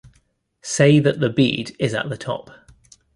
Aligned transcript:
Say 0.63 0.97
that 0.97 1.19
the 1.19 1.29
bead 1.29 1.75
is 1.77 1.93
at 1.93 2.09
the 2.09 2.17
top. 2.17 2.49